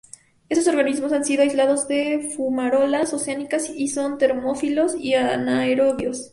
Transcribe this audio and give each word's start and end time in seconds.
Estos 0.49 0.65
organismos 0.65 1.11
han 1.13 1.23
sido 1.23 1.43
aislados 1.43 1.87
de 1.87 2.33
fumarolas 2.35 3.13
oceánicas 3.13 3.69
y 3.69 3.87
son 3.89 4.17
termófilos 4.17 4.95
y 4.95 5.13
anaerobios. 5.13 6.29